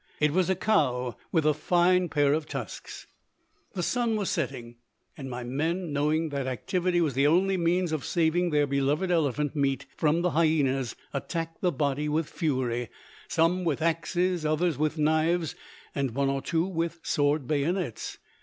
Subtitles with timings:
[0.19, 3.05] It was a cow with a fine pair of tusks.
[3.73, 4.77] The sun was setting,
[5.15, 9.55] and my men, knowing that activity was the only means of saving their beloved elephant
[9.55, 12.89] meat from hyenas, attacked the body with fury
[13.27, 15.53] some with axes, others with knives
[15.93, 18.17] and one or two with sword bayonets.